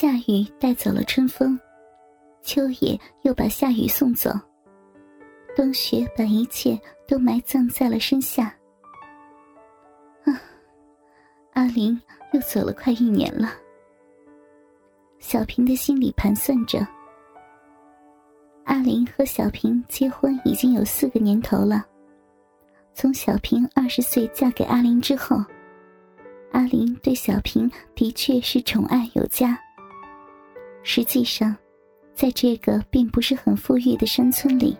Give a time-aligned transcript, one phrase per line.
[0.00, 1.58] 夏雨带走了春风，
[2.40, 4.30] 秋野又把夏雨送走，
[5.56, 8.44] 冬雪把一切都埋葬在了身下。
[10.22, 10.40] 啊，
[11.54, 12.00] 阿林
[12.32, 13.52] 又走了快一年了。
[15.18, 16.86] 小平的心里盘算着，
[18.66, 21.84] 阿林和小平结婚已经有四个年头了。
[22.94, 25.44] 从小平二十岁嫁给阿林之后，
[26.52, 29.60] 阿林对小平的确是宠爱有加。
[30.82, 31.54] 实际上，
[32.14, 34.76] 在这个并不是很富裕的山村里，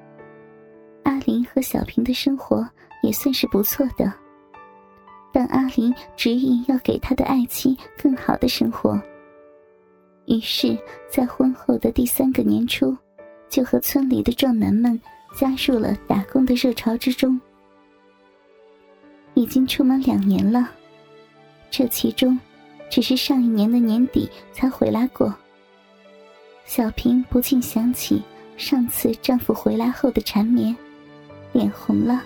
[1.05, 2.66] 阿林和小平的生活
[3.02, 4.12] 也算是不错的。
[5.30, 9.00] 但阿林执意要给他的爱妻更好的生活，
[10.27, 10.77] 于是，
[11.10, 12.96] 在婚后的第三个年初，
[13.48, 14.98] 就和村里的壮男们
[15.36, 17.38] 加入了打工的热潮之中。
[19.34, 20.70] 已经出门两年了，
[21.70, 22.36] 这其中，
[22.91, 25.33] 只是上一年的年底才回来过。
[26.68, 28.22] 小平不禁想起
[28.58, 30.77] 上次丈夫回来后的缠绵，
[31.50, 32.22] 脸红了。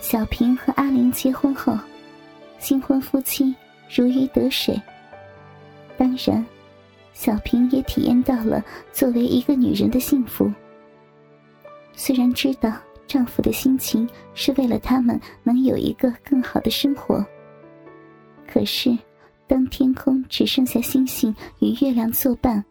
[0.00, 1.78] 小平和阿玲结婚后，
[2.58, 3.54] 新婚夫妻
[3.88, 4.76] 如鱼得水。
[5.96, 6.44] 当然，
[7.12, 10.52] 小平也体验到了作为一个女人的幸福。
[11.92, 12.72] 虽然知道
[13.06, 17.24] 丈夫的心情是为了他们能有一个更好的生活，
[18.44, 18.98] 可是。
[19.50, 22.64] 当天空只剩下星星与月亮作伴，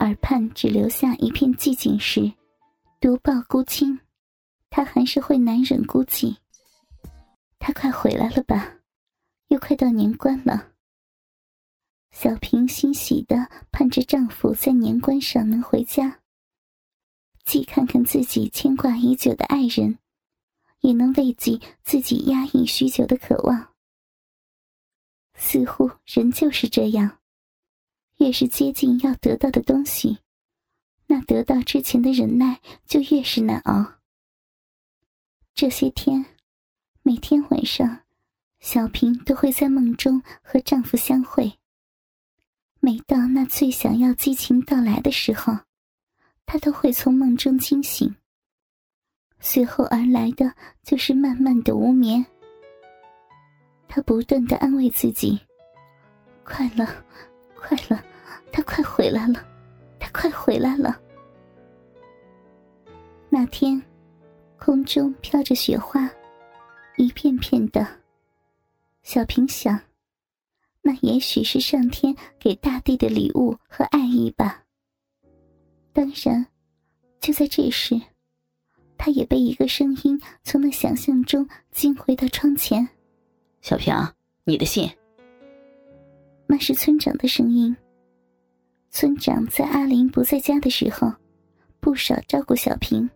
[0.00, 2.32] 耳畔只留下一片寂静时，
[3.00, 3.96] 独抱孤亲，
[4.68, 6.38] 他还是会难忍孤寂。
[7.60, 8.78] 他快回来了吧？
[9.46, 10.72] 又快到年关了。
[12.10, 16.18] 小平欣喜的盼着丈夫在年关上能回家，
[17.44, 19.96] 既看看自己牵挂已久的爱人，
[20.80, 23.75] 也能慰藉自己压抑许久的渴望。
[25.36, 27.18] 似乎人就是这样，
[28.16, 30.18] 越是接近要得到的东西，
[31.06, 33.94] 那得到之前的忍耐就越是难熬。
[35.54, 36.24] 这些天，
[37.02, 38.02] 每天晚上，
[38.60, 41.58] 小平都会在梦中和丈夫相会。
[42.80, 45.52] 每到那最想要激情到来的时候，
[46.44, 48.14] 她都会从梦中惊醒。
[49.38, 52.24] 随后而来的就是慢慢的无眠。
[53.96, 55.40] 他不断的安慰自己
[56.44, 57.02] ：“快了，
[57.54, 58.04] 快了，
[58.52, 59.42] 他快回来了，
[59.98, 61.00] 他快回来了。”
[63.30, 63.82] 那天，
[64.58, 66.10] 空中飘着雪花，
[66.98, 67.86] 一片片的。
[69.02, 69.80] 小平想，
[70.82, 74.62] 那也许是上天给大地的礼物和爱意吧。
[75.94, 76.46] 当然，
[77.18, 77.98] 就在这时，
[78.98, 82.86] 他也被一个声音从那想象中惊回到窗前。
[83.60, 83.94] 小平，
[84.44, 84.88] 你的信。
[86.46, 87.76] 那是村长的声音。
[88.90, 91.12] 村长在阿林不在家的时候，
[91.80, 93.08] 不少照顾小平，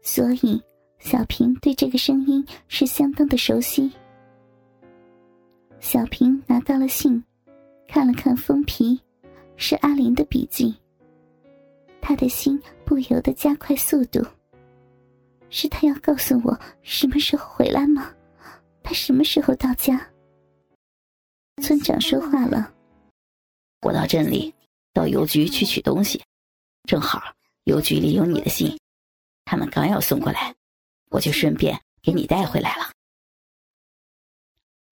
[0.00, 0.62] 所以
[0.98, 3.92] 小平对这个声音是相当的熟悉。
[5.80, 7.22] 小平拿到了信，
[7.88, 8.98] 看了看封皮，
[9.56, 10.74] 是阿林的笔迹。
[12.00, 14.24] 他的心不由得加快速度。
[15.50, 18.10] 是他要告诉我什么时候回来吗？
[18.92, 20.12] 他什么时候到家？
[21.62, 22.74] 村长说话了
[23.80, 24.54] ：“我到镇里，
[24.92, 26.22] 到邮局去取东西，
[26.86, 28.78] 正好邮局里有你的信，
[29.46, 30.54] 他们刚要送过来，
[31.08, 32.92] 我就顺便给你带回来了。”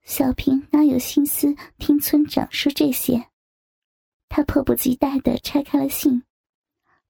[0.03, 3.29] 小平哪有心思听村长说这些？
[4.31, 6.23] 她迫不及待的拆开了信，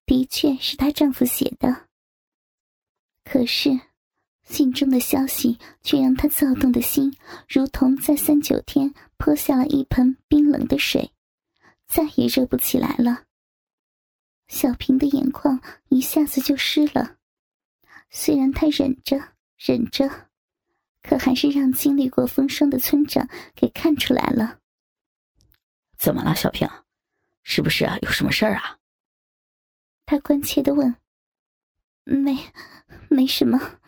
[0.07, 1.87] 的确是她丈夫写的。
[3.23, 3.79] 可是。
[4.51, 7.17] 信中的消息却让他躁动的心，
[7.49, 11.13] 如同在三九天泼下了一盆冰冷的水，
[11.87, 13.23] 再也热不起来了。
[14.49, 17.17] 小平的眼眶一下子就湿了，
[18.11, 19.23] 虽然他忍着
[19.57, 20.11] 忍着，
[21.01, 24.59] 可还是让经历过风霜的村长给看出来了。
[25.97, 26.69] 怎么了，小平？
[27.45, 28.79] 是不是啊有什么事儿啊？
[30.05, 30.97] 他关切的问。
[32.05, 32.37] 没，
[33.09, 33.80] 没什么。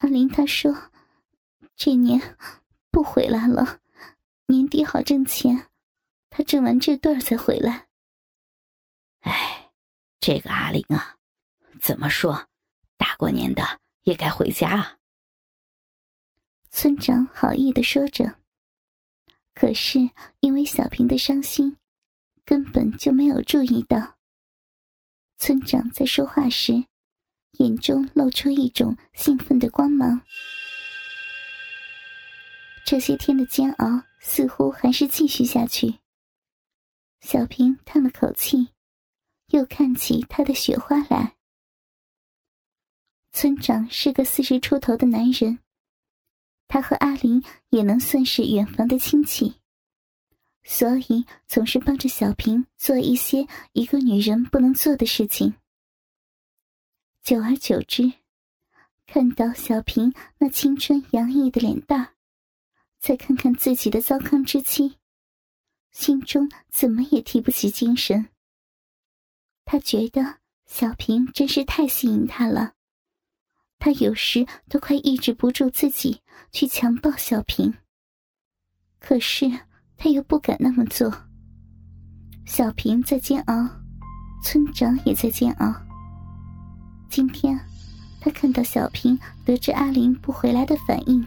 [0.00, 0.90] 阿林他说
[1.76, 2.38] ：“这年
[2.90, 3.80] 不回来了，
[4.46, 5.68] 年底好挣钱，
[6.30, 7.86] 他挣完这段再回来。”
[9.20, 9.70] 哎，
[10.18, 11.18] 这个阿林啊，
[11.82, 12.48] 怎么说，
[12.96, 13.62] 大过年的
[14.04, 14.98] 也该回家啊。
[16.70, 18.36] 村长好意的说着，
[19.54, 19.98] 可是
[20.40, 21.76] 因为小平的伤心，
[22.46, 24.16] 根本就没有注意到。
[25.36, 26.86] 村长在说话时。
[27.58, 30.20] 眼中露出一种兴奋的光芒。
[32.84, 35.94] 这些天的煎熬似乎还是继续下去。
[37.20, 38.68] 小平叹了口气，
[39.48, 41.36] 又看起他的雪花来。
[43.32, 45.58] 村长是个四十出头的男人，
[46.66, 49.54] 他和阿林也能算是远房的亲戚，
[50.64, 55.54] 所以总是帮着小平做一些一个女人不能做的事情。
[57.30, 58.12] 久而久之，
[59.06, 62.14] 看到小平那青春洋溢的脸蛋
[62.98, 64.96] 再看看自己的糟糠之妻，
[65.92, 68.30] 心中怎么也提不起精神。
[69.64, 72.72] 他觉得小平真是太吸引他了。
[73.78, 77.72] 他有时都快抑制不住自己去强暴小平，
[78.98, 79.48] 可是
[79.96, 81.28] 他又不敢那么做。
[82.44, 83.54] 小平在煎熬，
[84.42, 85.89] 村长也在煎熬。
[87.10, 87.58] 今天，
[88.20, 91.26] 他看到小平得知阿林不回来的反应，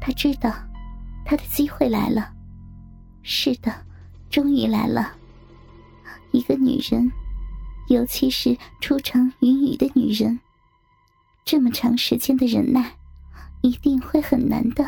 [0.00, 0.52] 他知道
[1.24, 2.32] 他的机会来了。
[3.22, 3.72] 是的，
[4.28, 5.12] 终于来了。
[6.32, 7.08] 一个女人，
[7.88, 10.36] 尤其是初尝云雨的女人。
[11.44, 12.92] 这么长时间的忍耐，
[13.62, 14.84] 一定会很难的。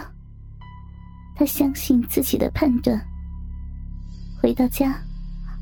[1.37, 3.01] 他相信自己的判断。
[4.43, 5.01] 回到家，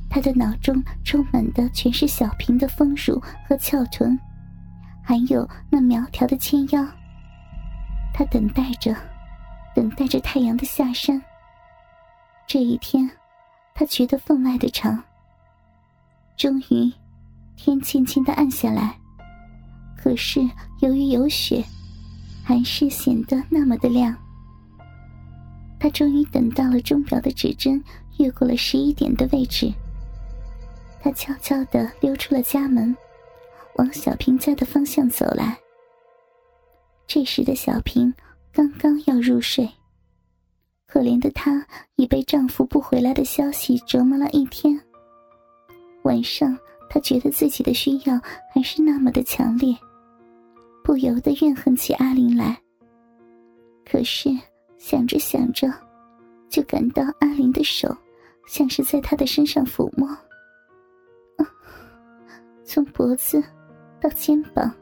[0.09, 4.19] 他的脑中充满的全是小平的丰乳和翘臀，
[5.09, 6.87] 还有那苗条的纤腰。
[8.13, 8.95] 他等待着，
[9.75, 11.19] 等待着太阳的下山。
[12.47, 13.11] 这一天，
[13.75, 15.03] 他觉得分外的长。
[16.37, 16.93] 终于，
[17.57, 18.95] 天轻轻的暗下来。
[19.97, 20.47] 可是
[20.81, 21.65] 由于有雪，
[22.45, 24.15] 还是显得那么的亮。
[25.81, 27.83] 他终于等到了钟表的指针
[28.19, 29.73] 越过了十一点的位置。
[31.01, 32.95] 他悄悄的溜出了家门，
[33.79, 35.59] 往小平家的方向走来。
[37.07, 38.13] 这时的小平
[38.53, 39.69] 刚刚要入睡，
[40.87, 41.67] 可怜的她
[41.97, 44.79] 已被丈夫不回来的消息折磨了一天。
[46.03, 46.57] 晚上，
[46.91, 48.21] 她觉得自己的需要
[48.53, 49.75] 还是那么的强烈。
[50.85, 52.59] 不由得怨恨起阿林来。
[53.91, 54.31] 可是
[54.79, 55.73] 想着想着，
[56.49, 57.95] 就感到阿林的手
[58.47, 60.09] 像是在她的身上抚摸，
[62.65, 63.43] 从脖子
[64.01, 64.73] 到肩膀，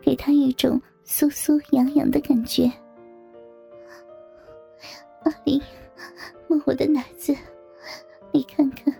[0.00, 2.70] 给他一种酥酥痒痒的感觉。
[5.24, 5.60] 阿林，
[6.46, 7.34] 摸我的奶子，
[8.32, 8.94] 你看看，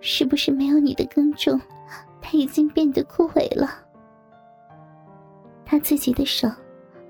[0.00, 1.60] 是不是没有你的耕种，
[2.20, 3.84] 它已经变得枯萎了？
[5.64, 6.48] 他自己的手，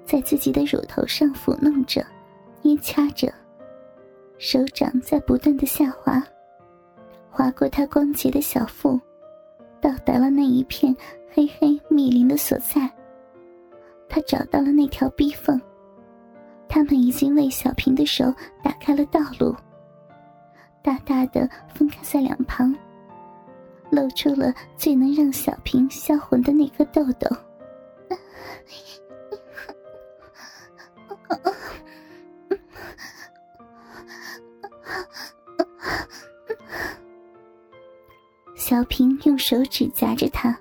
[0.04, 2.04] 在自己的乳头上抚弄着、
[2.62, 3.30] 捏掐着，
[4.38, 6.22] 手掌在不断的下滑，
[7.30, 8.98] 划过他光洁的小腹，
[9.78, 10.96] 到达了那一片
[11.36, 12.90] 黑黑密林的所在。
[14.08, 15.60] 他找到了那条逼缝，
[16.66, 18.24] 他们已经为小平的手
[18.64, 19.54] 打开了道路，
[20.82, 22.74] 大大的分开在两旁，
[23.90, 27.28] 露出了最能让小平销魂的那颗豆豆。
[38.54, 40.58] 小平用手指夹着他，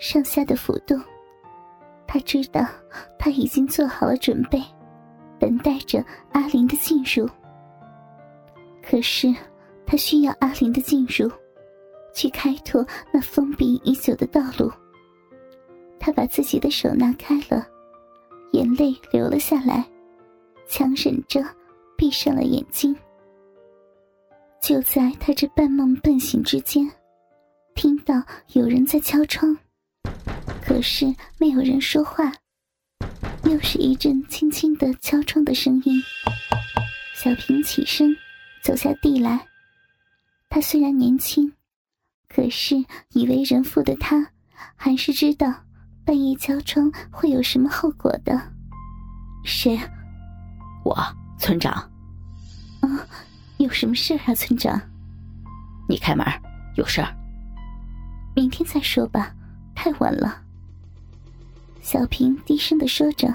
[0.00, 1.00] 上下的浮动。
[2.08, 2.66] 他知道
[3.16, 4.60] 他已经做好了准备，
[5.38, 7.28] 等待着阿林的进入。
[8.82, 9.32] 可是
[9.86, 11.30] 他需要阿林的进入，
[12.12, 14.68] 去开拓那封闭已久的道路。
[16.00, 17.64] 他把自己的手拿开了，
[18.52, 19.86] 眼泪流了下来，
[20.66, 21.44] 强忍着
[21.96, 22.96] 闭上了眼睛。
[24.60, 26.90] 就在他这半梦半醒之间，
[27.74, 28.14] 听到
[28.54, 29.56] 有人在敲窗，
[30.70, 32.32] 可是没有人说话，
[33.42, 36.00] 又是一阵轻轻的敲窗的声音。
[37.12, 38.16] 小平起身，
[38.62, 39.48] 走下地来。
[40.48, 41.52] 他虽然年轻，
[42.28, 42.76] 可是
[43.14, 44.24] 已为人父的他，
[44.76, 45.52] 还是知道。
[46.04, 48.40] 半夜敲窗会有什么后果的？
[49.44, 49.76] 谁？
[50.84, 50.96] 我
[51.36, 51.72] 村长。
[52.80, 52.88] 啊，
[53.58, 54.80] 有什么事啊，村长？
[55.88, 56.24] 你开门，
[56.76, 57.12] 有事儿。
[58.36, 59.34] 明天再说吧，
[59.74, 60.44] 太晚了。
[61.80, 63.32] 小平低声的说着。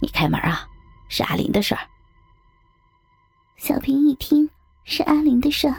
[0.00, 0.66] 你开门啊，
[1.08, 1.80] 是阿林的事儿。
[3.56, 4.48] 小平一听
[4.84, 5.76] 是阿林的事儿，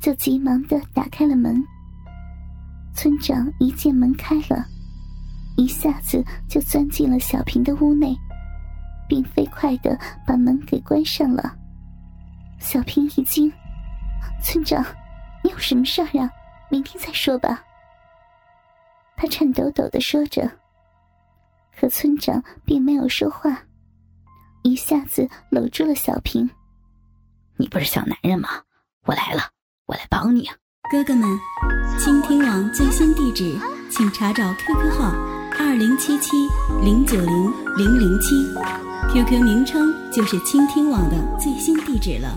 [0.00, 1.62] 就急忙的打开了门。
[2.94, 4.64] 村长一见门开了。
[5.56, 8.16] 一下子就钻进了小平的屋内，
[9.06, 11.54] 并飞快的把门给关上了。
[12.58, 13.52] 小平一惊
[14.42, 14.82] ：“村长，
[15.42, 16.30] 你有什么事儿啊？
[16.70, 17.62] 明天再说吧。”
[19.16, 20.50] 他颤抖抖的说着。
[21.78, 23.62] 可村长并没有说话，
[24.62, 26.48] 一下子搂住了小平。
[27.56, 28.48] “你不是小男人吗？
[29.06, 29.42] 我来了，
[29.86, 30.56] 我我来帮你啊。
[30.90, 31.28] 哥哥们，
[31.98, 33.54] 倾听网最新地址，
[33.90, 35.10] 请查找 QQ 号
[35.58, 36.48] 二零七七
[36.82, 38.34] 零九零零零七
[39.12, 42.34] ，QQ 名称就是倾听网的最新地址了。